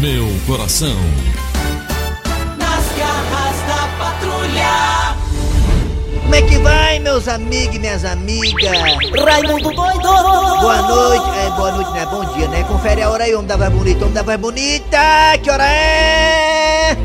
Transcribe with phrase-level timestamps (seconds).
[0.00, 0.96] meu coração.
[2.58, 5.16] Nas garras da patrulha.
[6.22, 8.70] Como é que vai, meus amigos e minhas amigas?
[9.24, 10.00] Raimundo doido.
[10.60, 11.38] Boa noite.
[11.38, 12.64] É, boa noite, não é bom dia, né?
[12.64, 14.98] Confere a hora aí, homem da voz bonita, homem da voz bonita.
[15.42, 16.96] Que hora é?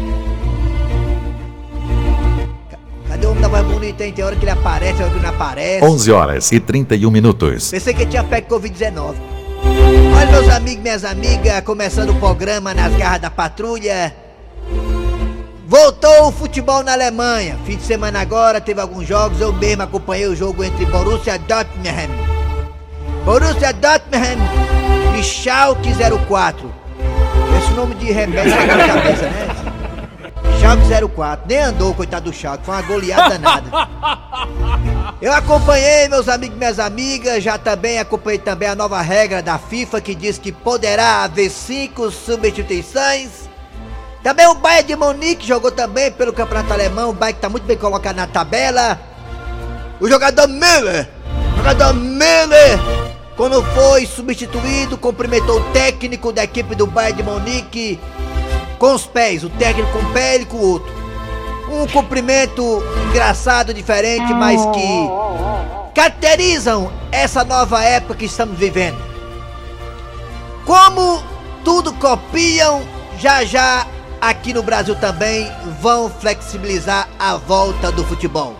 [2.69, 2.77] Ca-
[3.09, 4.13] Cadê o homem da voz bonita, hein?
[4.13, 5.83] Tem hora que ele aparece, tem hora que ele não aparece.
[5.85, 7.71] 11 horas e 31 minutos.
[7.71, 9.15] Pensei que tinha pego Covid-19.
[10.31, 14.13] Meus amigos, minhas amigas, começando o programa nas garras da patrulha.
[15.67, 17.57] Voltou o futebol na Alemanha.
[17.65, 19.41] Fim de semana agora teve alguns jogos.
[19.41, 21.89] Eu mesmo acompanhei o jogo entre Borussia Dortmund.
[23.23, 24.41] Borussia Dortmund
[25.19, 25.89] e Schalke
[26.27, 26.71] 04.
[27.57, 29.74] Esse nome de tá na cabeça, né?
[30.65, 31.45] Schalke 04.
[31.47, 32.65] Nem andou, coitado do Schalke.
[32.65, 33.87] Foi uma goleada danada.
[35.21, 39.59] Eu acompanhei, meus amigos e minhas amigas, já também acompanhei também a nova regra da
[39.59, 43.47] FIFA que diz que poderá haver cinco substituições.
[44.23, 47.65] Também o Bayern de Munique jogou também pelo Campeonato Alemão, o Bayern que tá muito
[47.65, 48.99] bem colocado na tabela.
[49.99, 51.07] O jogador Müller,
[51.53, 52.79] o jogador Müller,
[53.37, 57.99] quando foi substituído, cumprimentou o técnico da equipe do Bayern de Munique
[58.75, 60.93] com os pés, o técnico com um pé e com o outro.
[61.71, 65.09] Um cumprimento engraçado, diferente, mas que
[65.93, 68.97] caracterizam essa nova época que estamos vivendo.
[70.65, 71.23] Como
[71.63, 72.81] tudo copiam,
[73.17, 73.87] já já
[74.21, 78.55] aqui no Brasil também vão flexibilizar a volta do futebol.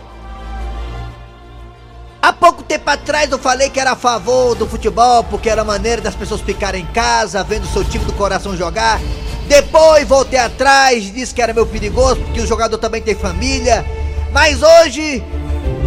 [2.22, 5.64] Há pouco tempo atrás eu falei que era a favor do futebol porque era a
[5.64, 9.00] maneira das pessoas ficarem em casa, vendo seu time do coração jogar.
[9.48, 13.84] Depois voltei atrás, disse que era meio perigoso porque o jogador também tem família.
[14.32, 15.22] Mas hoje,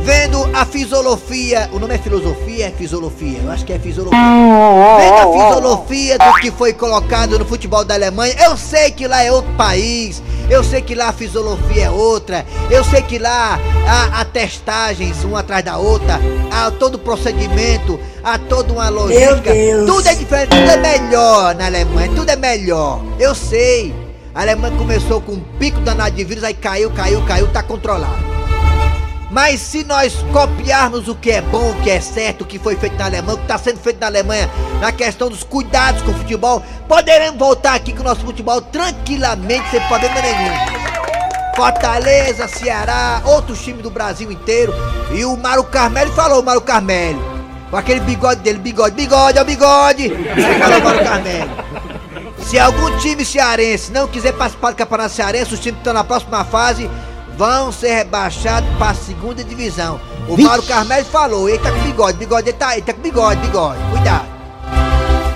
[0.04, 4.20] vendo a fisiologia, o nome é filosofia, é fisiologia, eu acho que é fisiologia.
[4.20, 9.24] Vendo a fisiologia do que foi colocado no futebol da Alemanha, eu sei que lá
[9.24, 13.60] é outro país, eu sei que lá a fisiologia é outra, eu sei que lá
[13.88, 16.20] há, há testagens uma atrás da outra,
[16.52, 19.52] há todo o procedimento, há toda uma logística.
[19.86, 23.02] Tudo é diferente, tudo é melhor na Alemanha, tudo é melhor.
[23.20, 23.94] Eu sei.
[24.34, 28.39] A Alemanha começou com um pico danado de vírus, aí caiu, caiu, caiu, tá controlado.
[29.30, 32.76] Mas se nós copiarmos o que é bom, o que é certo, o que foi
[32.76, 34.50] feito na Alemanha, o que está sendo feito na Alemanha,
[34.82, 39.70] na questão dos cuidados com o futebol, poderemos voltar aqui com o nosso futebol tranquilamente,
[39.70, 40.80] sem problema nenhum.
[41.56, 44.74] Fortaleza, Ceará, outros times do Brasil inteiro.
[45.12, 47.22] E o Mário Carmelo falou, o Mário Carmelo.
[47.70, 50.10] Com aquele bigode dele, bigode, bigode, o bigode.
[50.60, 51.52] Falou, Mário Carmelo.
[52.48, 56.04] Se algum time cearense não quiser participar do Campeonato Cearense, os times que estão na
[56.04, 56.90] próxima fase
[57.40, 59.98] vão ser rebaixados para a segunda divisão.
[60.28, 63.40] O Mauro Carmelo falou, ele tá com bigode, bigode, ele tá, ele tá com bigode,
[63.40, 64.26] bigode, cuidado.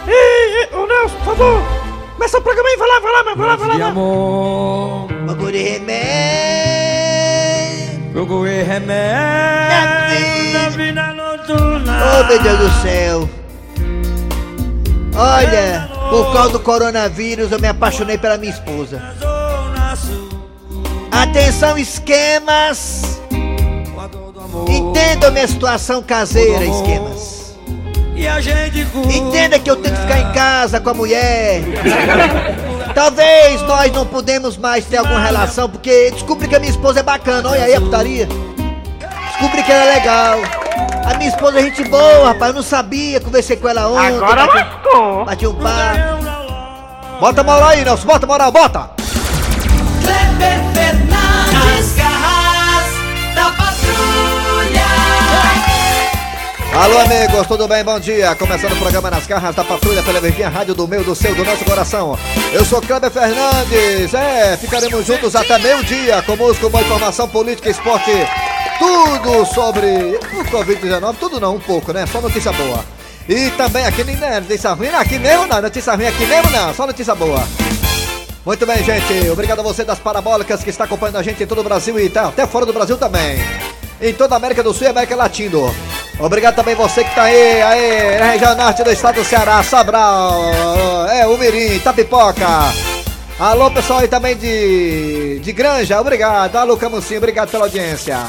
[0.06, 1.63] Ei, ei, ô Nelson, por favor.
[2.16, 3.56] Começa o programa aí, vai lá, vai lá, vai lá, vai lá.
[3.56, 3.88] vai lá.
[3.88, 5.08] amor,
[5.50, 5.94] de remédio.
[8.12, 12.00] procurei remédio na vida noturna.
[12.03, 13.30] Oh meu Deus do céu.
[15.16, 19.02] Olha, por causa do coronavírus eu me apaixonei pela minha esposa.
[21.22, 23.22] Atenção, esquemas.
[24.68, 27.56] Entenda a minha situação caseira, esquemas.
[28.16, 29.12] E a gente cura.
[29.12, 31.62] Entenda que eu tenho que ficar em casa com a mulher.
[32.96, 37.03] Talvez nós não podemos mais ter alguma relação, porque descobri que a minha esposa é
[37.03, 37.50] bacana.
[37.50, 38.28] Olha aí a putaria.
[39.31, 40.40] Descobri que ela é legal.
[41.06, 42.51] A minha esposa é gente boa, rapaz.
[42.51, 43.19] Eu não sabia.
[43.19, 44.18] Conversei com ela ontem.
[44.18, 45.25] Agora bati, lascou.
[45.25, 46.19] bati um loja.
[47.19, 48.07] Bota moral aí, Nelson.
[48.07, 48.90] Bota moral, bota.
[50.01, 50.73] Kleber
[56.74, 57.84] Alô, amigos, tudo bem?
[57.84, 58.34] Bom dia.
[58.34, 61.46] Começando o programa Nas Carras da Patrulha pela Verdinha Rádio do meu, do seu, do
[61.46, 62.18] nosso coração.
[62.52, 64.12] Eu sou Kleber Fernandes.
[64.12, 68.12] É, ficaremos juntos até meio-dia com música, boa informação, política, esporte,
[68.80, 71.16] tudo sobre o Covid-19.
[71.20, 72.08] Tudo não, um pouco, né?
[72.08, 72.84] Só notícia boa.
[73.30, 76.88] E também aqui né, notícia ruim, aqui mesmo não, notícia ruim aqui mesmo não, só
[76.88, 77.48] notícia boa.
[78.44, 79.30] Muito bem, gente.
[79.30, 82.10] Obrigado a você das parabólicas que está acompanhando a gente em todo o Brasil e
[82.10, 83.38] tá, até fora do Brasil também.
[84.02, 85.93] Em toda a América do Sul e América Latina.
[86.19, 91.07] Obrigado também você que está aí, aí, na região norte do estado do Ceará, Sobral,
[91.10, 92.48] é, Umirim, Tapipoca.
[93.39, 96.56] Alô, pessoal aí também de, de Granja, obrigado.
[96.56, 98.27] Alô, Camucinho, obrigado pela audiência.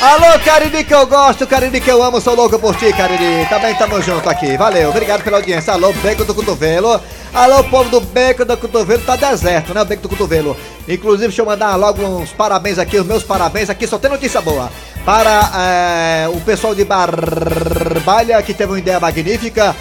[0.00, 3.46] Alô, Cariri que eu gosto, Cariri que eu amo, sou louco por ti, Cariri.
[3.48, 5.72] Também tamo junto aqui, valeu, obrigado pela audiência.
[5.72, 7.00] Alô, Beco do Cotovelo.
[7.32, 10.54] Alô, povo do Beco do Cotovelo, tá deserto, né, o Beco do Cotovelo.
[10.86, 14.42] Inclusive, deixa eu mandar logo uns parabéns aqui, os meus parabéns aqui, só tem notícia
[14.42, 14.70] boa.
[15.06, 19.74] Para eh, o pessoal de Barbalha, que teve uma ideia magnífica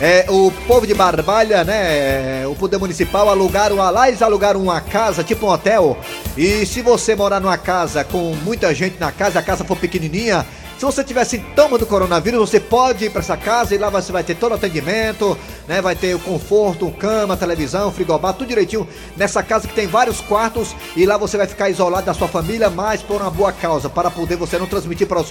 [0.00, 5.24] é, o povo de Barbalha, né, o poder municipal alugaram, lá eles alugaram uma casa,
[5.24, 5.96] tipo um hotel,
[6.36, 10.44] e se você morar numa casa com muita gente na casa, a casa for pequenininha,
[10.78, 14.12] se você tiver sintoma do coronavírus, você pode ir para essa casa e lá você
[14.12, 15.36] vai ter todo o atendimento,
[15.66, 15.80] né?
[15.80, 18.86] Vai ter o conforto, cama, televisão, frigobar, tudo direitinho
[19.16, 22.68] nessa casa que tem vários quartos e lá você vai ficar isolado da sua família,
[22.68, 25.28] mas por uma boa causa, para poder você não transmitir para os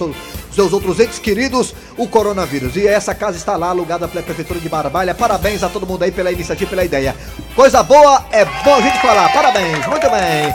[0.52, 2.74] seus, outros entes queridos o coronavírus.
[2.74, 5.14] E essa casa está lá alugada pela prefeitura de Barbalha.
[5.14, 7.14] Parabéns a todo mundo aí pela iniciativa, pela ideia.
[7.54, 9.32] Coisa boa, é bom a gente falar.
[9.32, 10.52] Parabéns, muito bem.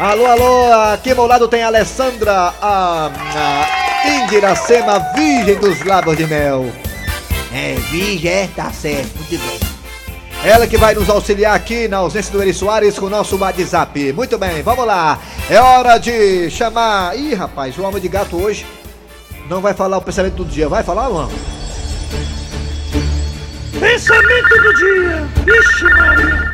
[0.00, 6.16] Alô, alô, aqui ao meu lado tem a Alessandra, a, a Indiracema, virgem dos lábios
[6.16, 6.70] de mel.
[7.52, 9.72] É, virgem, é, tá certo, muito bem.
[10.44, 14.12] Ela que vai nos auxiliar aqui na ausência do Eri Soares com o nosso WhatsApp.
[14.12, 15.18] Muito bem, vamos lá.
[15.48, 17.16] É hora de chamar.
[17.16, 18.66] Ih, rapaz, o alma de gato hoje
[19.48, 20.68] não vai falar o pensamento do dia.
[20.68, 21.28] Vai falar, Luan?
[23.78, 25.28] Pensamento do dia.
[25.44, 26.52] Vixe, Maria.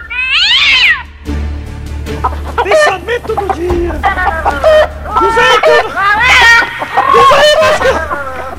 [2.62, 3.92] Pensamento do dia.
[5.18, 6.27] Aí que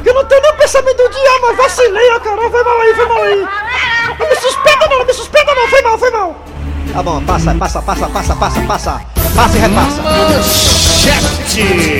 [0.05, 0.13] eu...
[0.13, 2.49] Não tenho nem pensamento do dia, mas vacilei, ó, cara.
[2.49, 3.47] Foi mal aí, foi mal aí.
[4.19, 5.67] Não me suspenda não, não me suspenda não.
[5.67, 6.35] Foi mal, foi mal.
[6.91, 9.01] Tá bom, passa, passa, passa, passa, passa, passa.
[9.35, 10.01] Passa e repassa.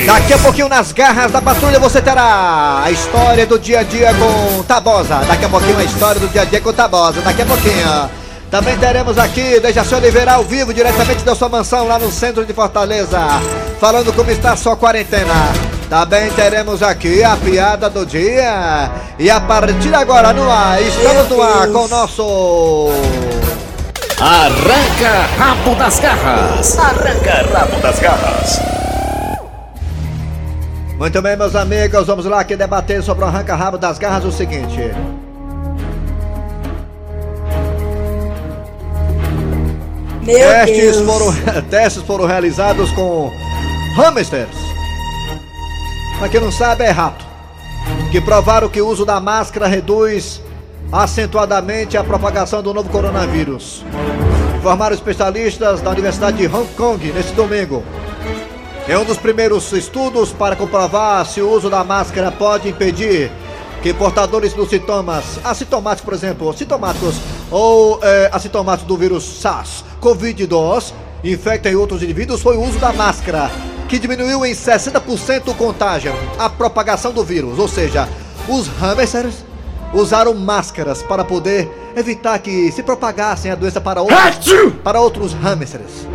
[0.06, 4.14] Daqui a pouquinho nas garras da patrulha você terá a história do dia a dia
[4.14, 5.22] com Tabosa.
[5.28, 7.22] Daqui a pouquinho a história do dia a dia com Tabosa.
[7.22, 8.10] Daqui a pouquinho.
[8.52, 12.52] Também teremos aqui Dejaci Oliveira ao vivo, diretamente da sua mansão lá no centro de
[12.52, 13.20] Fortaleza,
[13.80, 15.36] falando como está a sua quarentena.
[15.90, 18.92] Também teremos aqui a piada do dia.
[19.18, 22.90] E a partir de agora no ar, estamos no ar com o nosso.
[24.20, 26.78] Arranca rabo das garras.
[26.78, 28.60] Arranca rabo das garras.
[31.00, 34.92] Muito bem, meus amigos, vamos lá aqui debater sobre o arranca-rabo das garras o seguinte.
[40.22, 41.10] Meu testes Deus.
[41.10, 43.32] foram, testes foram realizados com
[43.96, 44.69] hamsters.
[46.20, 47.26] Pra quem não sabe, é rato.
[48.12, 50.42] Que provaram que o uso da máscara reduz
[50.92, 53.86] acentuadamente a propagação do novo coronavírus.
[54.58, 57.86] Informaram especialistas da Universidade de Hong Kong neste domingo.
[58.86, 63.32] É um dos primeiros estudos para comprovar se o uso da máscara pode impedir
[63.82, 67.16] que portadores dos sintomas assintomáticos, por exemplo, sintomáticos
[67.50, 70.92] ou eh, assintomáticos do vírus SARS-CoV-2
[71.24, 73.50] infectem outros indivíduos foi o uso da máscara,
[73.90, 77.58] que diminuiu em 60% o contágio, a propagação do vírus.
[77.58, 78.08] Ou seja,
[78.48, 79.44] os hamsters
[79.92, 86.08] usaram máscaras para poder evitar que se propagassem a doença para outros, para outros hamsters.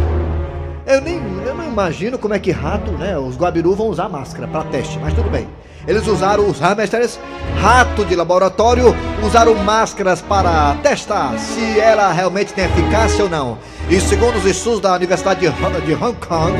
[0.87, 3.19] Eu nem eu não imagino como é que rato, né?
[3.19, 5.49] Os guabiru vão usar máscara para teste, mas tudo bem.
[5.87, 7.19] Eles usaram os hamsters,
[7.61, 13.59] rato de laboratório, usaram máscaras para testar se ela realmente tem eficácia ou não.
[13.91, 16.57] E segundo os estudos da Universidade de Hong de Hong Kong,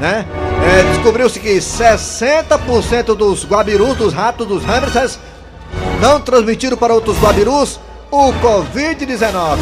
[0.00, 0.26] né?
[0.64, 5.18] é, Descobriu-se que 60% dos guabirus, dos ratos, dos hamsters,
[6.00, 9.56] não transmitiram para outros guabirus o Covid-19.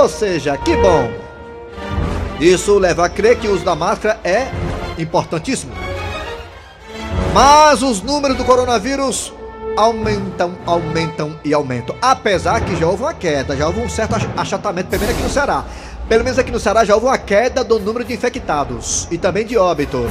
[0.00, 1.10] Ou seja, que bom.
[2.40, 4.48] Isso leva a crer que o uso da máscara é
[4.98, 5.72] importantíssimo.
[7.34, 9.32] Mas os números do coronavírus
[9.76, 11.94] aumentam, aumentam e aumentam.
[12.00, 15.28] Apesar que já houve uma queda, já houve um certo ach- achatamento, menos aqui no
[15.30, 15.64] Ceará.
[16.10, 19.46] Pelo menos aqui no Ceará já houve uma queda do número de infectados e também
[19.46, 20.10] de óbitos.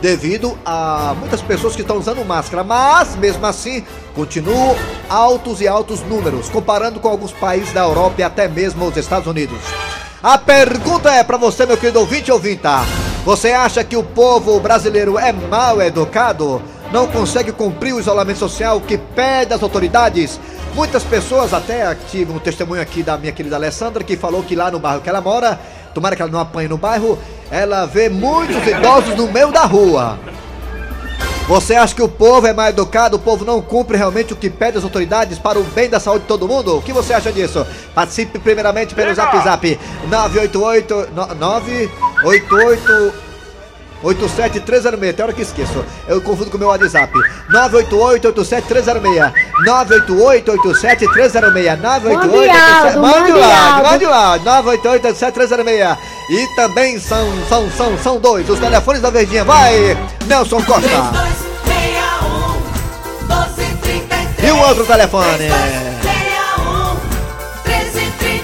[0.00, 4.74] Devido a muitas pessoas que estão usando máscara, mas mesmo assim continuam
[5.06, 9.26] altos e altos números, comparando com alguns países da Europa e até mesmo os Estados
[9.26, 9.58] Unidos.
[10.22, 12.78] A pergunta é pra você, meu querido ouvinte e ouvinta.
[13.26, 16.62] Você acha que o povo brasileiro é mal educado?
[16.90, 20.40] Não consegue cumprir o isolamento social que pede as autoridades?
[20.74, 24.70] Muitas pessoas, até tive um testemunho aqui da minha querida Alessandra, que falou que lá
[24.70, 25.58] no bairro que ela mora,
[25.92, 27.18] tomara que ela não apanhe no bairro,
[27.50, 30.18] ela vê muitos idosos no meio da rua.
[31.48, 34.50] Você acha que o povo é mal educado, o povo não cumpre realmente o que
[34.50, 36.76] pede as autoridades para o bem da saúde de todo mundo?
[36.76, 37.66] O que você acha disso?
[37.94, 43.14] Participe primeiramente pelo Zap Zap 988 no- 988
[44.02, 45.84] 87306, tem hora que esqueço.
[46.06, 47.12] Eu confundo com o meu WhatsApp.
[47.50, 49.32] 988-87306.
[49.66, 51.80] 988-87306.
[51.80, 54.10] 988 Mande o mande áudio.
[54.80, 55.96] 988-87306.
[56.30, 58.48] E também são, são, são, são dois.
[58.48, 59.44] Os telefones da Verdinha.
[59.44, 60.88] Vai, Nelson Costa.
[60.88, 65.48] 3261 1233 E o outro telefone?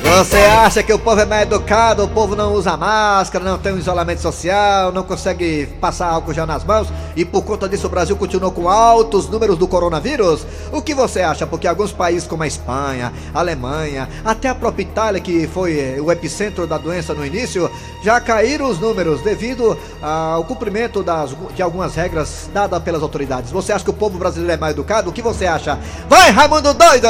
[0.04, 3.42] 3261 1333 Você acha que o povo é mal educado, o povo não usa máscara,
[3.42, 7.68] não tem um isolamento social, não consegue passar álcool gel nas mãos e por conta
[7.68, 10.46] disso o Brasil continuou com altos números do coronavírus?
[10.70, 11.46] O que você acha?
[11.46, 16.00] Porque alguns países como a Espanha, a Alemanha, até a própria Itália, que foi eh,
[16.00, 17.70] o epicentro da doença no início,
[18.02, 23.50] já caíram os números devido ao cumprimento das, de algumas regras dadas pelas autoridades.
[23.50, 25.08] Você acha que o povo brasileiro é mal educado?
[25.08, 25.78] O que você acha?
[26.08, 27.08] Vai, Raimundo Doido!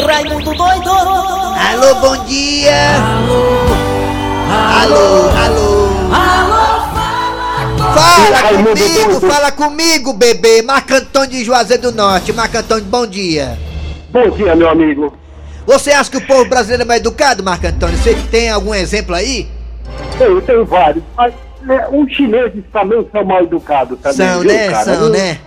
[0.00, 0.90] Raimundo doido!
[0.90, 2.96] Alô, bom dia!
[4.80, 5.92] Alô, alô!
[6.14, 6.82] Alô,
[7.94, 10.62] Fala comigo, fala comigo, bebê!
[10.62, 12.32] Marco Antônio de Juazeiro do Norte.
[12.32, 13.58] Marco Antônio, bom dia.
[14.10, 15.12] Bom dia, meu amigo.
[15.66, 17.96] Você acha que o povo brasileiro é mais educado, Marco Antônio?
[17.98, 19.46] Você tem algum exemplo aí?
[20.18, 21.04] Eu tenho vários.
[21.16, 21.34] Mas
[21.68, 24.16] é, os chineses também são mal educados também.
[24.16, 24.68] São, viu, né?
[24.70, 24.84] cara?
[24.84, 25.38] São, né?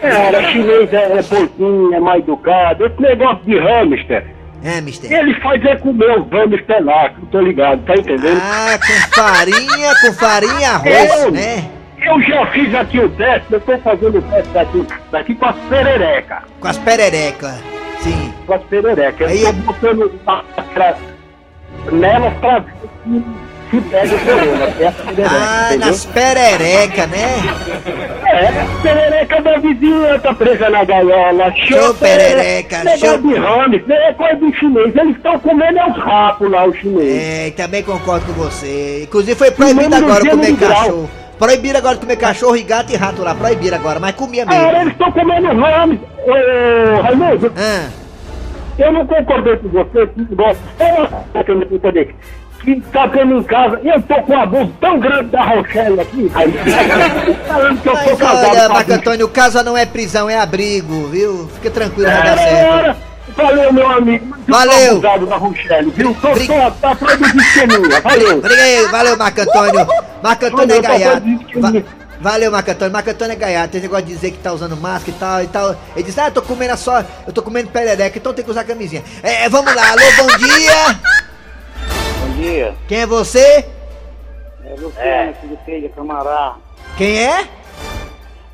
[0.00, 2.86] Cara, chinês é, é bonzinho, é mal educado.
[2.86, 4.26] Esse negócio de hamster,
[4.64, 5.12] É, mister.
[5.12, 8.40] ele faz é comer os hamster lá, que eu tô ligado, tá entendendo?
[8.42, 11.70] Ah, com farinha, com farinha arroz, Eu- né?
[11.98, 15.56] Eu já fiz aqui o teste, eu tô fazendo o teste daqui, daqui com as
[15.68, 16.38] pererecas.
[16.60, 17.54] Com as pererecas.
[18.00, 18.32] Sim.
[18.46, 19.30] Com as pererecas.
[19.30, 20.96] Aí- Eu tô botando máscara
[21.90, 22.72] nelas pra ver
[23.70, 25.86] se, pega o corona, é essa perereca, Ah, entendeu?
[25.86, 27.26] nas pererecas, né?
[28.26, 31.52] É, perereca da tá presa na gaiola.
[31.56, 33.18] Show, perereca, Negócio show.
[33.18, 34.96] de hamster, é coisa do chinês.
[34.96, 37.22] Eles estão comendo é os rapos lá, os chineses.
[37.22, 39.02] É, também concordo com você.
[39.04, 41.10] Inclusive foi proibido mesmo agora comer cachorro.
[41.38, 43.34] Proibiram agora comer cachorro e gato e rato lá.
[43.34, 44.80] Proibiram agora, mas comia Cara, mesmo.
[44.80, 45.98] eles estão comendo hamster.
[46.26, 47.88] Ô, Raimundo, Ah,
[48.78, 50.08] eu não concordei com você.
[51.34, 52.14] É que eu não concordei.
[52.62, 56.26] Que tá tendo em casa, eu tô com um abuso tão grande da Rochelle aqui,
[56.28, 56.58] Raimundo.
[57.46, 58.92] Falando que eu mas tô casado olha, Marco.
[58.92, 61.48] Antônio, o caso não é prisão, é abrigo, viu?
[61.54, 62.68] Fica tranquilo, vai dar certo.
[62.68, 62.96] Cara,
[63.36, 64.34] Valeu, meu amigo.
[64.46, 64.92] Tô Valeu.
[64.92, 66.16] abusado da Rochelle, viu?
[66.20, 68.00] Tô Bri- só, tá produzindo esqueminha.
[68.00, 68.38] Valeu.
[68.38, 69.86] Obrigado, valeu, Marco Antônio.
[70.22, 71.26] Marco Antônio é gaiato.
[72.18, 72.92] Valeu, Marco Antônio.
[72.92, 73.68] Marco Antônio é gaiato.
[73.72, 75.76] Tem esse negócio de dizer que tá usando máscara e tal e tal.
[75.94, 78.64] Ele diz, ah, eu tô comendo só, eu tô comendo perereca, então tem que usar
[78.64, 79.02] camisinha.
[79.22, 80.98] É, é, vamos lá, alô, bom dia.
[82.36, 83.64] Bom dia, Quem é você?
[84.62, 86.56] é Luciano, filho Filho, Camará.
[86.98, 87.48] Quem é?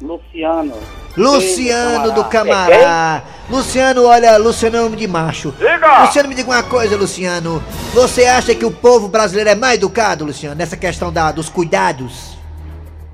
[0.00, 0.74] Luciano.
[1.16, 3.24] Luciano do Camará.
[3.50, 5.52] Luciano, olha, Luciano é nome de macho.
[5.58, 6.02] Diga!
[6.02, 7.60] Luciano, me diga uma coisa, Luciano.
[7.92, 12.38] Você acha que o povo brasileiro é mais educado, Luciano, nessa questão da, dos cuidados?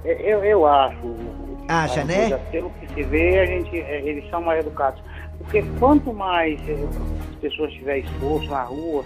[0.04, 1.16] Eu, eu acho.
[1.66, 2.28] Acha, né?
[2.28, 5.02] coisa, Pelo que se vê, a gente, é, eles são mais educados.
[5.38, 9.02] Porque quanto mais é, as pessoas tiverem esforço na rua,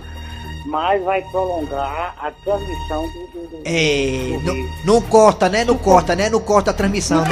[0.67, 5.65] mais vai prolongar a transmissão do, do, do, É, do não, não corta, né?
[5.65, 6.29] Não corta, né?
[6.31, 7.29] Não corta a transmissão, né?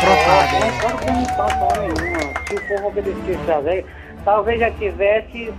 [0.00, 0.60] Propaga.
[0.60, 1.46] Não pode transmissão
[1.80, 2.34] nenhuma.
[2.48, 3.86] Se o povo obedecesse a lei,
[4.24, 5.52] talvez já tivesse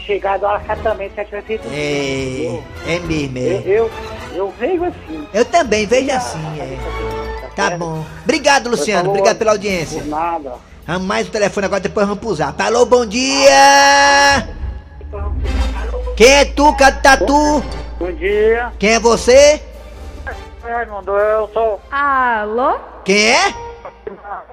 [0.00, 3.62] chegado ao acatamento, já tivesse feito É, é mesmo, Eu, é.
[3.66, 3.90] eu,
[4.34, 5.28] eu vejo assim.
[5.32, 6.76] Eu também vejo assim, é.
[7.54, 8.04] Tá bom.
[8.24, 9.08] Obrigado, Luciano.
[9.08, 10.00] Obrigado pela audiência.
[10.00, 10.54] Por nada.
[10.86, 12.62] Vamos mais o telefone agora, depois vamos pro zap.
[12.62, 14.65] Alô, bom dia!
[16.16, 17.62] Quem é tu, Tatu?
[17.98, 18.72] Bom dia.
[18.78, 19.60] Quem é você?
[20.62, 22.78] Raimundo, eu sou Alô?
[23.04, 23.54] Quem é?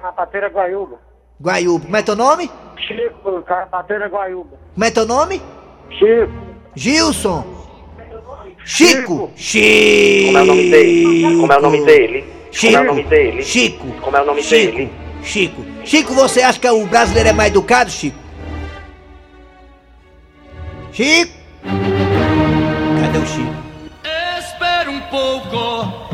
[0.02, 0.98] Carpateira Guaiúba.
[1.40, 1.84] Guaiúba.
[1.86, 2.50] Como é teu nome?
[2.76, 4.58] Chico, Carpateira Guaiúba.
[4.74, 5.40] Como é teu nome?
[5.88, 6.32] Chico.
[6.74, 7.44] Gilson.
[8.66, 9.30] Chico.
[9.34, 10.26] Chico.
[10.26, 11.40] Como é o nome dele?
[11.40, 12.34] Como é o nome dele?
[12.52, 12.72] Chico.
[12.72, 13.42] Como é o nome dele?
[13.42, 13.86] Chico.
[14.02, 14.76] Como é o nome Chico.
[14.76, 14.92] dele?
[15.22, 15.64] Chico.
[15.82, 18.18] Chico, você acha que o brasileiro é mais educado, Chico?
[20.92, 21.43] Chico?
[23.26, 23.54] Chico?
[24.38, 25.56] Espera um pouco,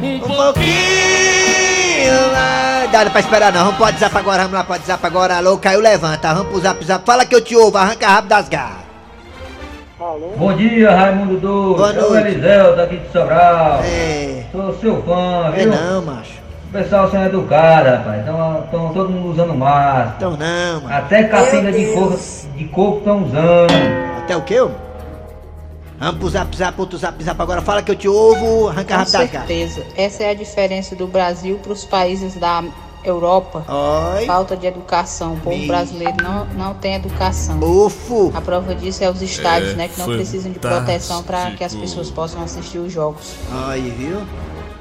[0.01, 0.73] um Um pouquinho
[2.33, 2.87] lá.
[2.93, 5.37] Dá pra esperar não, vamos pro WhatsApp agora, vamos lá pro WhatsApp agora.
[5.37, 7.05] Alô, caiu, levanta, vamos pro zap, zap.
[7.07, 8.81] Fala que eu te ouvo, arranca rápido das garras.
[10.37, 11.77] Bom dia, Raimundo Doido.
[11.77, 12.29] Boa É o noite.
[12.29, 13.81] Eliseu daqui de Sobral.
[13.85, 15.73] É, Sou seu fã, é viu?
[15.73, 16.41] não, macho.
[16.69, 18.19] O pessoal são educados, rapaz.
[18.21, 20.15] Estão todo mundo usando máscara.
[20.17, 20.95] Então não, mano.
[20.95, 22.19] Até capinga de coco
[22.57, 23.73] de coco estão usando.
[24.19, 24.61] Até o quê?
[24.61, 24.71] ô?
[26.01, 27.61] Vamos pro zap, zap, outro zap, zap agora.
[27.61, 29.85] Fala que eu te ouvo, arranca Com certeza.
[29.95, 32.65] Essa é a diferença do Brasil para os países da
[33.05, 33.63] Europa.
[34.17, 34.25] Oi.
[34.25, 35.35] Falta de educação.
[35.35, 37.61] O povo Me- brasileiro não, não tem educação.
[37.61, 38.33] Ufo.
[38.35, 39.89] A prova disso é os estádios, É, né?
[39.89, 43.35] Que não precisam de proteção para que as pessoas possam assistir os jogos.
[43.69, 44.23] Aí, viu?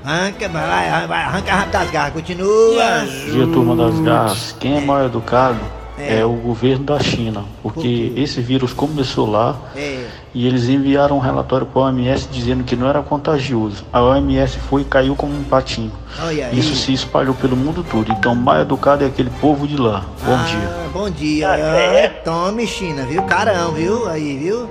[0.06, 2.14] Arranca, vai vai, arranca rápido das garras.
[2.14, 3.06] Continua.
[3.30, 4.56] Dia, turma das garras.
[4.58, 5.60] Quem é mal educado
[6.00, 6.20] É.
[6.20, 10.06] é, o governo da China, porque esse vírus começou lá É.
[10.34, 13.84] e eles enviaram um relatório para a OMS dizendo que não era contagioso.
[13.92, 15.92] A OMS foi e caiu como um patinho.
[16.22, 16.58] Olha aí.
[16.58, 18.12] Isso se espalhou pelo mundo todo.
[18.12, 20.06] Então, mal educado é aquele povo de lá.
[20.26, 20.90] Bom ah, dia.
[20.94, 21.50] Bom dia.
[21.52, 23.22] Ah, tome, China, viu?
[23.24, 24.08] Carão, viu?
[24.08, 24.70] Aí, viu?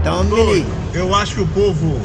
[0.00, 2.00] Então, Doido, eu acho que o povo,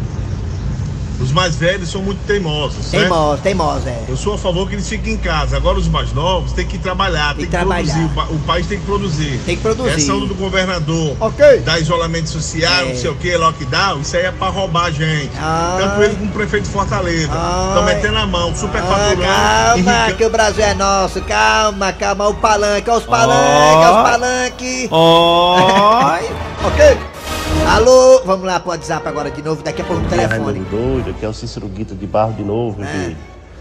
[1.22, 3.00] os mais velhos são muito teimosos, né?
[3.02, 3.98] Teimoso, teimoso, é.
[4.10, 5.56] Eu sou a favor que eles fiquem em casa.
[5.58, 7.84] Agora os mais novos têm que trabalhar, tem, que trabalhar.
[7.94, 8.06] produzir.
[8.06, 9.40] O, pa- o país tem que produzir.
[9.46, 9.90] Tem que produzir.
[9.92, 11.60] Essa onda do governador Ok.
[11.60, 12.86] dar isolamento social, É.
[12.90, 15.32] não sei o que, lockdown, isso aí é pra roubar a gente.
[15.40, 15.78] Ah.
[15.80, 17.30] Tanto ele como o prefeito de Fortaleza.
[17.32, 17.66] Ah.
[17.70, 19.24] Estão metendo a mão, superfaturando.
[19.24, 21.22] Ah, calma, que o Brasil é nosso.
[21.22, 22.28] Calma, calma.
[22.28, 24.90] O palanque, olha os palanques, olha os palanques.
[26.64, 26.98] ok?
[27.74, 30.44] Alô, vamos lá pro WhatsApp agora de novo, daqui a pouco no telefone.
[30.46, 33.18] Raimundo doido, aqui é o Cícero Guita de Barro de novo, querido.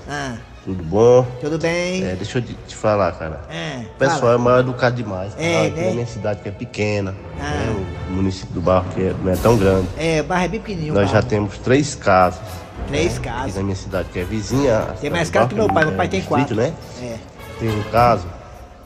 [0.08, 1.26] Ah, Tudo bom?
[1.40, 2.04] tudo bem?
[2.04, 3.40] É, deixa eu te, falar, cara.
[3.50, 4.34] É, O pessoal fala.
[4.34, 5.32] é mal educado demais.
[5.38, 5.66] É, cara.
[5.68, 5.86] Aqui né?
[5.88, 7.42] na minha cidade que é pequena, Ah.
[7.44, 9.88] né, o município do Barro que é- não é tão grande.
[9.96, 10.94] É, o barro é bem pequenininho.
[10.94, 12.40] Nós já temos três casas.
[12.88, 13.54] Três Aqui casas.
[13.56, 14.88] na minha cidade que é vizinha.
[15.00, 16.56] Tem mais casa que meu pai, é meu pai tem distrito, quatro.
[16.56, 16.72] né?
[17.00, 17.16] É.
[17.58, 18.26] Tem um caso.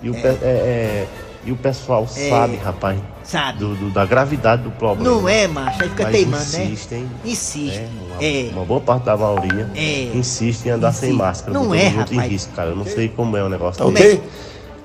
[0.03, 1.09] E o, pe- é, é,
[1.47, 2.29] e o pessoal É.
[2.29, 2.99] sabe, rapaz.
[3.25, 3.59] Sabe.
[3.59, 5.11] do- do- da gravidade do problema.
[5.17, 6.65] Não é, macho, aí fica Mas teimando, né?
[6.65, 7.79] insistem, Insiste.
[7.81, 7.89] né?
[8.15, 8.49] Uma, É.
[8.53, 10.11] uma boa parte da maioria É.
[10.15, 11.19] insiste em andar sem Insiste.
[11.25, 11.53] máscara.
[11.53, 12.31] Não é, rapaz.
[12.31, 12.69] risco, cara.
[12.71, 13.79] Eu não sei como é o negócio.
[13.79, 14.23] Tá ok?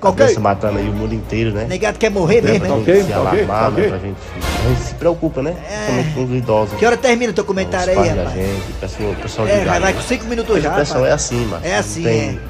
[0.02, 0.26] A Ok.
[0.26, 1.64] doença matando aí o mundo inteiro, né?
[1.68, 3.02] Negado quer morrer mesmo, né?
[3.04, 3.86] se alarmar, né?
[3.88, 4.16] Pra gente,
[4.64, 5.52] a gente se preocupa, né?
[5.64, 6.78] Principalmente com os idosos.
[6.80, 8.32] Que hora termina o teu comentário aí, rapaz?
[8.34, 9.92] gente, o pessoal, pessoal É, de vai, né?
[9.92, 11.64] com cinco minutos já, O pessoal é assim, mano.
[11.64, 12.40] É assim, Não tem,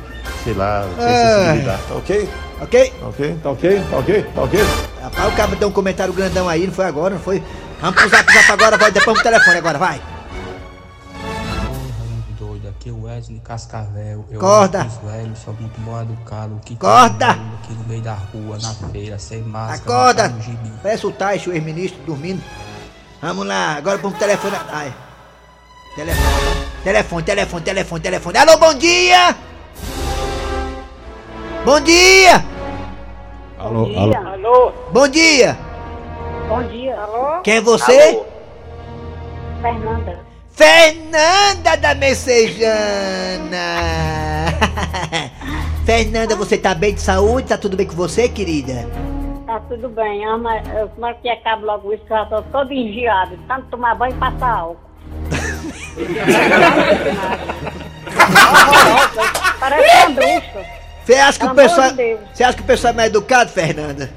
[0.44, 1.82] sei lá, não tem sensibilidade.
[1.94, 2.28] Ok?
[2.62, 2.92] Ok?
[3.02, 4.60] Ok, tá ok, tá ok, tá ok.
[5.02, 7.42] Rapaz, o cara deu um comentário grandão aí, não foi agora, não foi?
[7.80, 10.00] Vamos pro zap zap agora, vai, depois pro telefone agora, vai.
[12.38, 14.24] doido, aqui é o Wesley Cascavel.
[14.30, 14.82] Eu Corda.
[14.82, 16.60] amo os velhos, sou muito bom educado.
[16.64, 17.30] Que Corda.
[17.30, 19.82] Aqui no meio da rua, na feira, sem máscara.
[19.82, 20.34] Acorda!
[20.40, 20.72] gibi.
[20.82, 22.42] Parece o Taicho, o ex-ministro, dormindo.
[23.20, 24.56] Vamos lá, agora vamos pro telefone.
[24.70, 24.94] Ai.
[25.96, 26.22] Telefone,
[26.84, 28.38] telefone, telefone, telefone, telefone.
[28.38, 29.36] Alô, bom dia!
[31.64, 32.51] Bom dia!
[33.62, 34.18] Alô, Dia.
[34.18, 34.72] Alô?
[34.90, 35.56] Bom dia!
[36.48, 36.98] Bom dia.
[36.98, 37.42] Alô?
[37.42, 38.20] Quem é você?
[39.62, 40.18] Fernanda.
[40.50, 42.66] Fernanda da Messejana!
[45.86, 47.46] Fernanda, você tá bem de saúde?
[47.46, 48.84] Tá tudo bem com você, querida?
[49.46, 52.72] Tá tudo bem, ama, eu tomara que acabe logo isso, que eu já tô todo
[52.72, 53.38] engiado.
[53.46, 54.90] Tanto tomar banho e passar álcool.
[59.60, 60.81] Parece uma bruxa.
[61.04, 61.90] Você acha que o amor pessoal.
[61.92, 62.16] de.
[62.32, 64.10] Você acha que o pessoal é mais educado, Fernanda?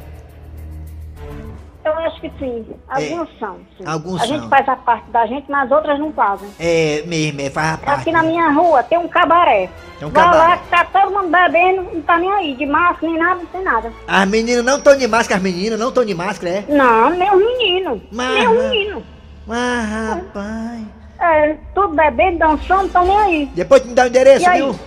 [1.83, 2.65] Eu acho que sim.
[2.89, 3.57] Alguns são.
[3.77, 3.83] sim.
[3.85, 4.35] Alguns a são.
[4.35, 6.49] gente faz a parte da gente, mas outras não fazem.
[6.59, 8.01] É, mesmo, é, faz a parte.
[8.01, 9.69] Aqui na minha rua tem um cabaré.
[9.99, 10.47] Tem um Vai cabaré.
[10.49, 13.45] lá que tá todo mundo bebendo, não tá nem aí, de máscara nem nada, não
[13.45, 13.93] tem nada.
[14.07, 16.65] As meninas não estão de máscara, as meninas não estão de máscara, é?
[16.67, 18.01] Não, nem os meninos.
[18.11, 19.03] Mas- Nem os meninos.
[19.45, 20.81] Mas, rapaz.
[21.19, 23.45] É, tudo bebendo, dançando, não tão nem aí.
[23.53, 24.79] Depois tu me dá o endereço, E viu?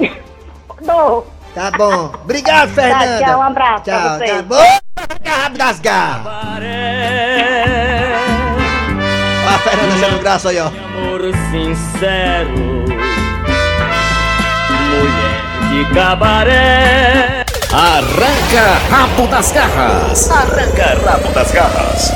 [0.84, 1.26] Dou.
[1.54, 2.10] Tá bom.
[2.24, 3.18] Obrigado, Fernanda.
[3.24, 4.30] tchau, um abraço pra Tchau, vocês.
[4.30, 4.78] tá bom?
[5.24, 6.26] Rabo das garras.
[9.46, 10.66] Ó a Fernanda sendo graça aí, ó.
[10.66, 11.20] Amor
[11.50, 12.58] sincero,
[14.90, 17.44] mulher de cabaré.
[17.72, 20.30] Arranca rabo das garras.
[20.30, 22.12] Arranca rabo das garras.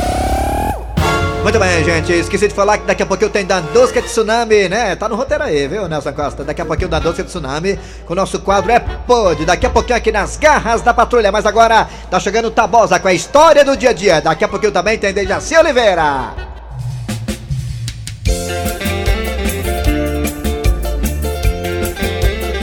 [1.43, 2.13] Muito bem, gente.
[2.13, 4.95] Esqueci de falar que daqui a pouquinho tem Dandosca de Tsunami, né?
[4.97, 6.45] Tá no roteiro aí, viu, Nelson Costa?
[6.45, 9.45] Daqui a pouquinho Dandosca de Tsunami com o nosso quadro É Pod.
[9.47, 11.33] Daqui a pouquinho aqui nas garras da patrulha.
[11.33, 14.21] Mas agora tá chegando o Tabosa com a história do dia a dia.
[14.21, 16.35] Daqui a pouquinho também tem Dejaci Oliveira.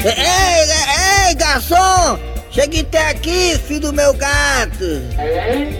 [0.05, 2.19] Ei, ei, garçom!
[2.51, 5.01] Chegue até aqui, filho do meu gato!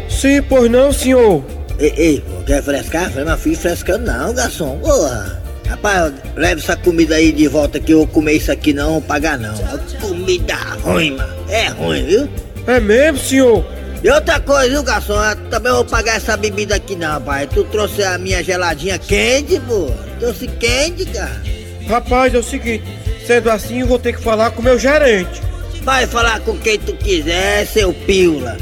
[0.10, 1.44] Sim, pois não, senhor.
[1.78, 3.10] Ei, ei, pô, quer frescar?
[3.10, 4.80] Falei, meu filho, frescando não, garçom.
[4.80, 5.44] Porra!
[5.68, 9.02] Rapaz, leve essa comida aí de volta que eu vou comer isso aqui não, vou
[9.02, 9.56] pagar não.
[10.00, 11.34] Comida ruim, mano.
[11.50, 12.30] É ruim, viu?
[12.68, 13.66] É mesmo, senhor?
[14.04, 15.20] E outra coisa, viu, garçom?
[15.22, 17.48] Eu também vou pagar essa bebida aqui não, pai.
[17.48, 19.92] Tu trouxe a minha geladinha quente, pô.
[20.20, 21.42] Trouxe quente, cara.
[21.88, 22.84] Rapaz, é o seguinte,
[23.26, 25.42] sendo assim, eu vou ter que falar com o meu gerente.
[25.82, 28.58] Vai falar com quem tu quiser, seu piula.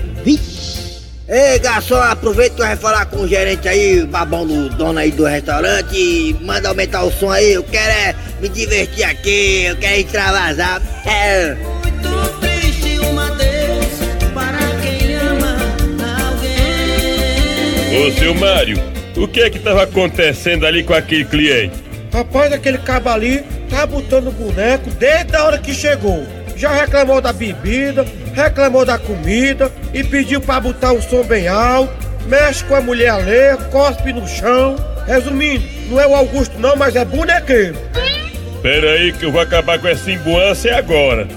[1.28, 5.24] Ei, garçom, aproveita que vai falar com o gerente aí, babão do dono aí do
[5.24, 7.54] restaurante e manda aumentar o som aí.
[7.54, 10.82] Eu quero é me divertir aqui, eu quero extravasar.
[11.06, 11.56] É.
[12.42, 13.86] triste um adeus
[14.34, 15.58] para quem ama
[16.28, 18.06] alguém.
[18.06, 18.84] Ô, seu Mário,
[19.16, 21.82] o que é que tava acontecendo ali com aquele cliente?
[22.12, 26.28] Rapaz, aquele cabo ali tá botando boneco desde a hora que chegou.
[26.58, 31.94] Já reclamou da bebida, reclamou da comida e pediu pra botar o som bem alto,
[32.26, 34.76] mexe com a mulher alheia, cospe no chão.
[35.06, 37.78] Resumindo, não é o Augusto não, mas é bonequeiro.
[38.62, 41.28] Pera aí que eu vou acabar com essa imbuância agora.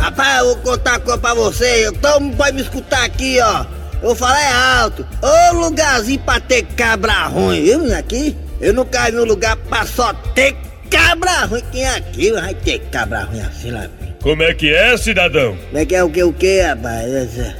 [0.00, 1.88] Rapaz, o, vou contar uma coisa pra você.
[1.88, 3.64] Então pode me escutar aqui, ó.
[4.02, 4.52] Eu vou falar é
[4.82, 5.06] alto.
[5.22, 7.96] Ô lugarzinho pra ter cabra ruim, viu?
[7.96, 8.36] Aqui?
[8.60, 10.56] Eu nunca vi um lugar pra só ter
[10.94, 11.62] cabra ruim.
[11.74, 13.88] É aqui vai ter cabra ruim assim lá?
[14.22, 15.56] Como é que é, cidadão?
[15.66, 17.38] Como é que é o que, o que, rapaz?
[17.38, 17.54] É,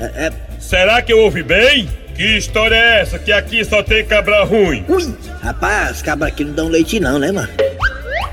[0.00, 1.88] é, é, Será que eu ouvi bem?
[2.14, 4.84] Que história é essa que aqui só tem cabra ruim?
[4.88, 7.48] Ui, rapaz, os cabras aqui não dão leite não, né, mano?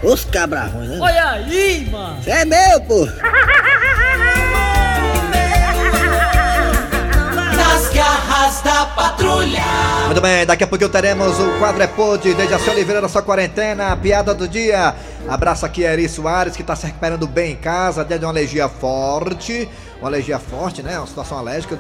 [0.04, 0.98] Os cabra ruins, né?
[1.00, 2.22] Olha aí, mano.
[2.24, 3.08] Cê é meu, pô.
[7.76, 9.62] Nas garras da patrulha.
[10.06, 13.92] Muito bem, daqui a pouquinho teremos o quadro é Pod, Dejaci Oliveira na sua quarentena,
[13.92, 14.96] a piada do dia.
[15.28, 18.32] Abraço aqui a Eri Soares, que tá se recuperando bem em casa, dia de uma
[18.32, 19.68] alergia forte.
[20.00, 20.98] Uma alergia forte, né?
[20.98, 21.78] Uma situação alérgica.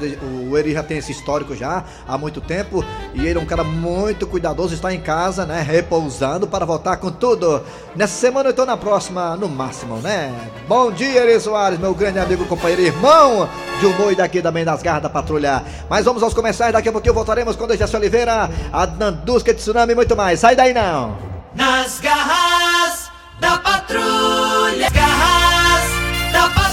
[0.50, 2.84] O Eri já tem esse histórico já há muito tempo.
[3.14, 5.62] E ele é um cara muito cuidadoso, está em casa, né?
[5.62, 7.64] Repousando para voltar com tudo.
[7.96, 10.34] Nessa semana tô na próxima, no máximo, né?
[10.68, 13.50] Bom dia, Eri Soares, meu grande amigo, companheiro e irmão
[13.80, 15.64] de humor e daqui também das garras da patrulha.
[15.90, 19.92] Mas vamos aos comerciais, daqui a pouquinho voltaremos com Dejaci Oliveira, a Nandusca de Tsunami
[19.92, 20.40] e muito mais.
[20.40, 21.18] Sai daí não!
[21.54, 24.90] Nas garras da patrulha.
[24.90, 25.90] Garras
[26.32, 26.65] da patrulha.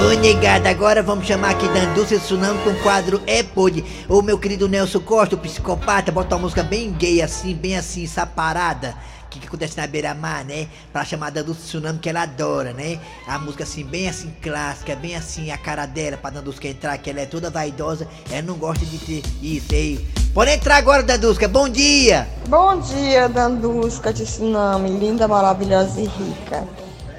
[0.00, 3.84] Ô negada, agora vamos chamar aqui da Indústria Tsunami com o quadro É Pod.
[4.08, 8.06] Ô meu querido Nelson Costa, o psicopata, bota uma música bem gay assim, bem assim,
[8.06, 8.94] saparada.
[9.28, 10.68] Que, que acontece na beira-mar, né?
[10.90, 12.98] Pra chamar da Indústria Tsunami que ela adora, né?
[13.28, 17.10] A música assim, bem assim, clássica, bem assim, a cara dela pra Dandusca entrar, que
[17.10, 20.08] ela é toda vaidosa, ela não gosta de ter isso aí.
[20.32, 22.26] Pode entrar agora, Dandusca, bom dia!
[22.48, 26.66] Bom dia, Dandusca de Tsunami, linda, maravilhosa e rica.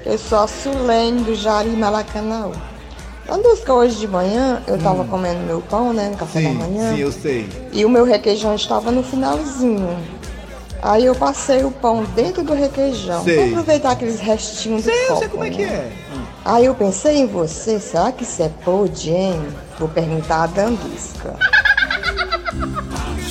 [0.04, 2.71] Eu sou a Sulene do Jari Malacanaú.
[3.26, 6.92] Dandusca, hoje de manhã eu tava comendo meu pão, né, no café da manhã.
[6.92, 6.96] Hum.
[6.96, 7.48] sim, eu sei.
[7.72, 9.96] E o meu requeijão estava no finalzinho.
[10.82, 13.22] Aí eu passei o pão dentro do requeijão.
[13.22, 13.36] Sei.
[13.36, 15.72] Pra aproveitar aqueles restinhos Sei, do eu copo, sei como é que né?
[15.72, 15.92] é.
[16.44, 19.40] Aí eu pensei em você, será que isso é pode, hein?
[19.78, 21.36] Vou perguntar a Dandusca.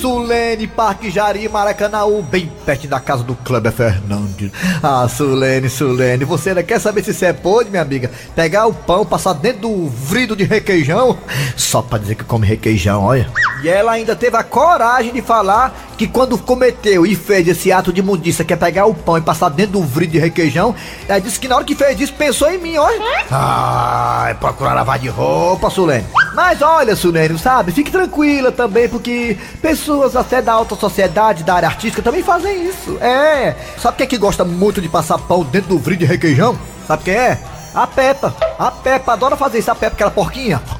[0.02, 4.50] Sulene, Parque Jari, Maracanãú, bem perto da casa do Kleber Fernandes.
[4.82, 8.10] Ah, Sulene, Sulene, você ainda quer saber se isso é podre, minha amiga?
[8.34, 11.16] Pegar o pão, passar dentro do vrido de requeijão,
[11.56, 13.30] só pra dizer que come requeijão, olha.
[13.62, 17.92] E ela ainda teve a coragem de falar que quando cometeu e fez esse ato
[17.92, 20.74] de imundícia, que é pegar o pão e passar dentro do vrido de requeijão,
[21.06, 23.00] ela disse que na hora que fez isso, pensou em mim, olha.
[23.30, 26.04] Ai, procurar lavar de roupa, Sulene.
[26.34, 31.68] Mas olha, Sulene, sabe, fique tranquila também, porque pessoas até da alta sociedade, da área
[31.68, 32.96] artística, também fazem isso.
[33.00, 33.54] É.
[33.78, 36.58] Sabe quem é que gosta muito de passar pão dentro do vrido de requeijão?
[36.86, 37.38] Sabe quem é?
[37.74, 38.34] A Peppa.
[38.58, 40.60] A Peppa adora fazer isso, a Peppa, aquela porquinha.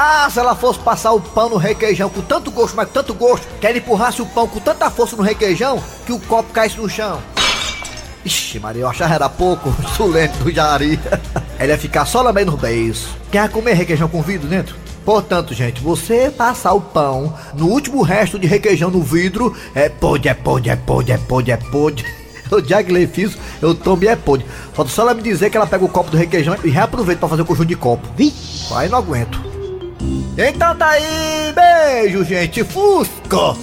[0.00, 3.44] Ah, se ela fosse passar o pão no requeijão com tanto gosto, mas tanto gosto,
[3.60, 6.88] que ela empurrasse o pão com tanta força no requeijão, que o copo caísse no
[6.88, 7.20] chão.
[8.24, 11.00] Ixi, Maria, eu achava era pouco, sulente do Jari.
[11.58, 13.08] Ela ia ficar só lambendo os beijos.
[13.32, 14.76] Quer comer requeijão com vidro dentro?
[15.08, 20.28] Portanto, gente, você passar o pão no último resto de requeijão no vidro, é pode,
[20.28, 22.04] é pode, é pode, é pode, é pode.
[22.52, 24.44] O Jagley fiz, eu também é pode.
[24.74, 27.28] Falta só ela me dizer que ela pega o copo do requeijão e reaproveita pra
[27.28, 28.06] fazer o conjunto de copo.
[28.16, 29.42] Vixe, aí não aguento.
[30.36, 33.56] Então tá aí, beijo, gente, Fusca!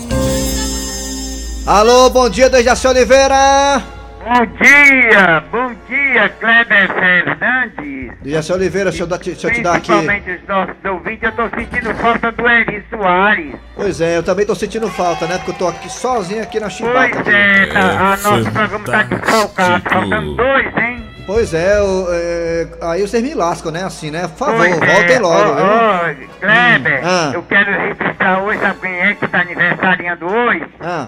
[1.67, 3.94] Alô, bom dia, Dejaci Oliveira!
[4.25, 8.11] Bom dia, bom dia, Kleber Fernandes.
[8.23, 9.91] Dejaci Oliveira, deixa eu, dar- deixa eu te dar aqui.
[9.91, 13.55] Principalmente os nossos ouvintes, eu tô sentindo falta do Eri Soares.
[13.75, 15.37] Pois é, eu também tô sentindo falta, né?
[15.37, 17.09] Porque eu tô aqui sozinho aqui na chibata.
[17.23, 17.79] Pois é, tá,
[18.13, 21.05] a nosso programa tá desfalcado, faltando dois, hein?
[21.27, 23.83] Pois é, eu, é, aí vocês me lascam, né?
[23.83, 24.27] Assim, né?
[24.27, 25.65] Por favor, Pois é, voltem logo, ó, viu?
[25.65, 25.99] ó,
[26.39, 27.31] Kleber, Hum, ah.
[27.33, 30.63] eu quero registrar hoje, sabe quem é que tá aniversariando hoje?
[30.81, 31.07] Ah.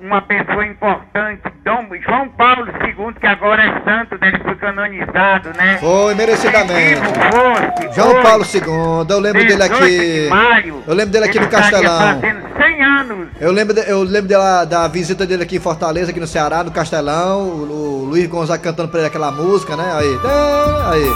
[0.00, 4.28] Uma pessoa importante, Dom João Paulo II, que agora é santo, né?
[4.28, 5.78] Ele foi canonizado, né?
[5.78, 7.00] Foi, merecidamente.
[7.00, 8.22] Fosse, João foi.
[8.22, 8.62] Paulo II,
[9.10, 10.22] eu lembro dele 18 aqui.
[10.24, 12.12] de maio, Eu lembro dele aqui no Castelão.
[12.12, 13.28] estaria fazendo 100 anos.
[13.40, 16.62] Eu lembro, de- eu lembro dela, da visita dele aqui em Fortaleza, aqui no Ceará,
[16.62, 17.40] no Castelão.
[17.40, 19.84] O, o Luiz Gonzaga cantando pra ele aquela música, né?
[19.98, 21.12] Aí, é, aí.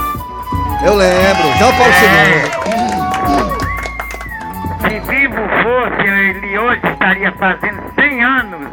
[0.85, 2.63] Eu lembro, João Paulo II.
[4.81, 8.67] Se vivo fosse, ele hoje estaria fazendo 100 anos.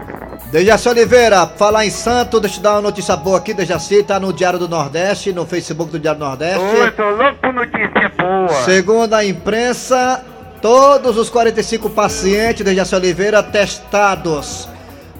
[0.50, 4.32] Dejaci Oliveira, falar em santo, deixa eu dar uma notícia boa aqui, Dejaci, tá no
[4.32, 6.58] Diário do Nordeste, no Facebook do Diário do Nordeste.
[6.58, 8.64] Eu tô louco por notícia boa.
[8.64, 10.24] Segundo a imprensa,
[10.60, 14.68] todos os 45 pacientes de Jaci Oliveira testados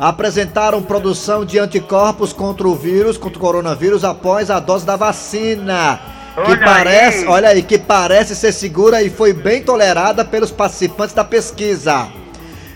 [0.00, 6.00] apresentaram produção de anticorpos contra o vírus, contra o coronavírus, após a dose da vacina.
[6.35, 7.26] Que Olha parece, aí.
[7.26, 12.09] olha aí, que parece ser segura e foi bem tolerada pelos participantes da pesquisa.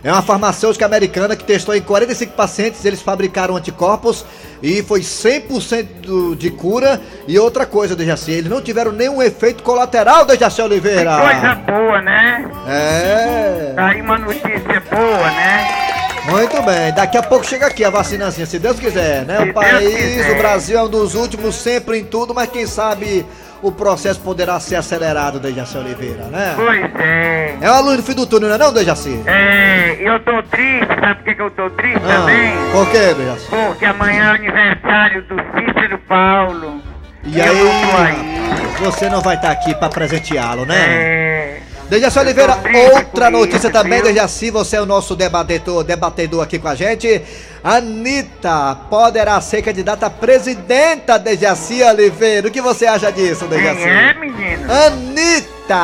[0.05, 4.23] É uma farmacêutica americana que testou em 45 pacientes, eles fabricaram anticorpos
[4.63, 7.01] e foi 100% de cura.
[7.27, 11.17] E outra coisa, Dejaci, eles não tiveram nenhum efeito colateral, Dejaci Oliveira.
[11.17, 12.51] Coisa boa, né?
[12.69, 13.73] É.
[13.75, 15.85] Tá aí uma notícia boa, né?
[16.29, 19.39] Muito bem, daqui a pouco chega aqui a vacinazinha, se Deus quiser, né?
[19.39, 23.25] Se o país, o Brasil é um dos últimos sempre em tudo, mas quem sabe
[23.65, 26.53] o processo poderá ser acelerado, Dejaci Oliveira, né?
[26.55, 27.57] Pois é.
[27.61, 29.23] É uma luz no fim do túnel, não é não, Dejaci?
[29.27, 32.53] É, eu tô triste, sabe por que, que eu tô triste Ah, também?
[32.73, 33.47] por quê, Dejaci?
[33.49, 36.83] Porque amanhã é aniversário do Cícero Paulo.
[37.25, 38.67] E eu aí, aí.
[38.81, 40.77] você não vai estar aqui pra presenteá-lo, né?
[40.77, 41.61] É.
[41.89, 44.03] Dejaci Oliveira, triste outra notícia também?
[44.03, 47.23] Dejaci, você é o nosso debatedor, debatedor aqui com a gente.
[47.63, 52.49] Anitta poderá ser candidata a presidenta, Dejaci Oliveira.
[52.49, 53.83] O que você acha disso, Dejaci?
[53.83, 54.73] Quem é, menino?
[54.73, 55.75] Anitta!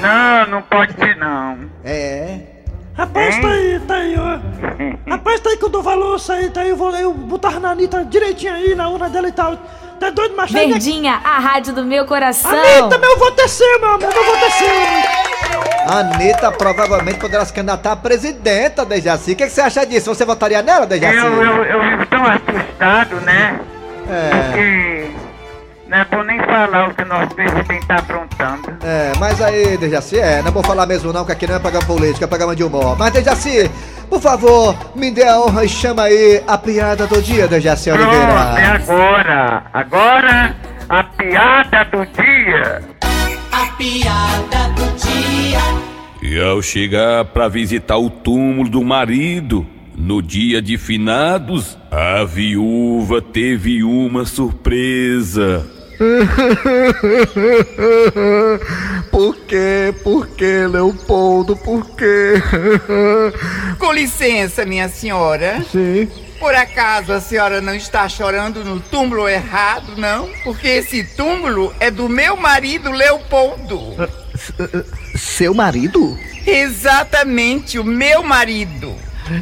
[0.00, 1.58] Não, não pode ser não.
[1.84, 2.38] É.
[2.94, 4.38] Rapaz, tá aí, tá aí, ó.
[5.10, 7.58] Rapaz, tá aí que eu dou valor, isso aí, tá aí, eu vou eu botar
[7.58, 9.56] na Anitta direitinho aí, na urna dela e tal.
[9.98, 10.46] Tá doido, né?
[10.46, 12.50] Verdinha, a rádio do meu coração.
[12.50, 15.31] Anitta, meu voto é seu, meu amor, meu voto é seu.
[15.86, 19.32] Anitta provavelmente poderá se candidatar a presidenta, Dejaci.
[19.32, 20.14] O que, que você acha disso?
[20.14, 21.16] Você votaria nela, Dejaci?
[21.16, 23.60] Eu, eu, eu vivo tão assustado, né?
[24.08, 24.30] É.
[24.30, 25.10] Porque
[25.88, 28.74] não é bom nem falar o que o nosso presidente tá aprontando.
[28.82, 31.86] É, mas aí, Dejaci, é, não vou falar mesmo não, que aqui não é programa
[31.86, 32.96] político, é programa de humor.
[32.98, 33.70] Mas, Dejaci,
[34.08, 38.04] por favor, me dê a honra e chama aí a piada do dia, Dejaci Pronto,
[38.04, 38.74] é Oliveira.
[38.74, 39.62] agora.
[39.72, 40.56] Agora,
[40.88, 42.82] a piada do dia.
[43.52, 44.71] A piada do dia.
[46.32, 53.20] E ao chegar pra visitar o túmulo do marido, no dia de finados, a viúva
[53.20, 55.70] teve uma surpresa.
[59.10, 59.94] Por quê?
[60.02, 61.54] Por quê, Leopoldo?
[61.54, 62.42] Por quê?
[63.78, 65.62] Com licença, minha senhora.
[65.70, 66.08] Sim.
[66.40, 70.30] Por acaso a senhora não está chorando no túmulo errado, não?
[70.42, 73.78] Porque esse túmulo é do meu marido Leopoldo.
[75.22, 76.18] Seu marido?
[76.44, 78.92] Exatamente, o meu marido.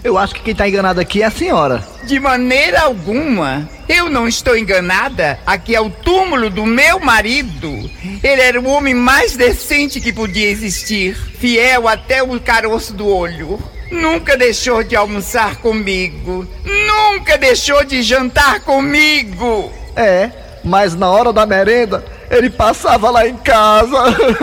[0.04, 1.82] Eu acho que quem tá enganado aqui é a senhora.
[2.04, 3.68] De maneira alguma.
[3.88, 5.40] Eu não estou enganada.
[5.46, 7.90] Aqui é o túmulo do meu marido.
[8.22, 11.16] Ele era o homem mais decente que podia existir.
[11.16, 13.58] Fiel até o caroço do olho.
[13.90, 16.46] Nunca deixou de almoçar comigo.
[16.62, 19.72] Nunca deixou de jantar comigo.
[19.96, 20.30] É,
[20.62, 23.98] mas na hora da merenda, ele passava lá em casa.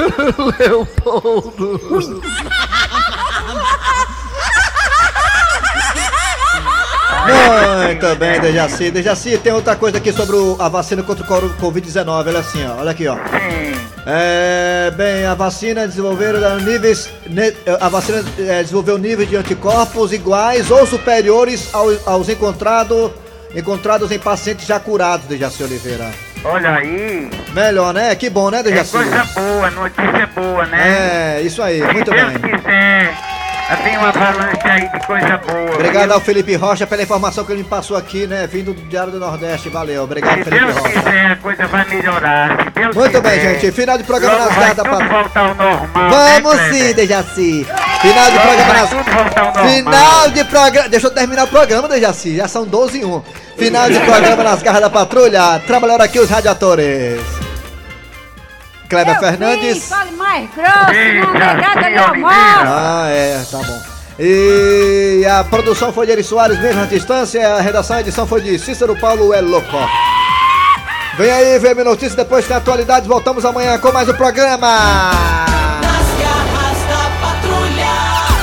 [0.60, 2.21] Leopoldo.
[7.86, 8.91] Muito bem, Dejaci.
[8.91, 12.28] Dejaci, tem outra coisa aqui sobre o- a vacina contra o coro- Covid-19.
[12.28, 12.80] Olha assim, ó.
[12.80, 13.17] Olha aqui, ó.
[14.06, 17.10] É, bem, a vacina desenvolveram níveis.
[17.80, 23.13] a vacina é, desenvolveu níveis de anticorpos iguais ou superiores ao- aos encontrado,
[23.56, 26.10] encontrados em pacientes já curados, Dejaci Oliveira.
[26.43, 27.30] Olha aí.
[27.54, 28.15] Melhor, né?
[28.15, 28.91] Que bom, né, É Dejaci?
[28.91, 31.38] coisa boa, notícia boa, né?
[31.38, 32.52] É, isso aí, muito Se Deus bem.
[32.52, 33.13] quiser,
[33.75, 35.73] vem uma avalanche aí de coisa boa.
[35.75, 36.13] Obrigado viu?
[36.13, 38.47] ao Felipe Rocha pela informação que ele me passou aqui, né?
[38.47, 39.69] Vindo do Diário do Nordeste.
[39.69, 40.93] Valeu, obrigado, Se Felipe Deus Rocha.
[40.93, 42.63] quiser, a coisa vai melhorar.
[42.63, 43.60] Se Deus Muito bem, quiser.
[43.60, 43.71] gente.
[43.71, 45.10] Final de programa nas garras da patrulha.
[45.10, 46.93] voltar ao normal, Vamos né, sim?
[46.93, 47.67] Dejaci.
[48.01, 48.89] Final de Logo programa nas...
[48.89, 49.69] tudo.
[49.69, 50.89] Final de programa.
[50.89, 52.38] Deixa eu terminar o programa, Dejaci.
[52.38, 53.23] Já são 12 e 1.
[53.58, 55.60] Final de programa nas garras da patrulha.
[55.65, 57.19] Trabalharam aqui os radiadores.
[58.89, 59.89] Kleber Fernandes.
[59.89, 62.36] Fale mais grosso, não negada de almoço.
[62.36, 63.82] Ah, é, tá bom.
[64.19, 67.56] E a produção foi de Eri Soares, mesmo à distância.
[67.56, 69.78] A redação e a edição foi de Cícero Paulo é louco.
[71.17, 73.08] Vem aí, vem minha notícia, depois tem atualidades.
[73.08, 75.57] Voltamos amanhã com mais um programa.